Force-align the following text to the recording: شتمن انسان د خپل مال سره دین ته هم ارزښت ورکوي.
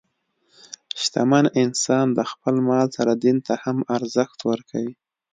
شتمن 1.01 1.45
انسان 1.63 2.05
د 2.17 2.19
خپل 2.31 2.55
مال 2.67 2.87
سره 2.97 3.11
دین 3.23 3.37
ته 3.47 3.53
هم 3.63 3.77
ارزښت 3.95 4.39
ورکوي. 4.49 4.93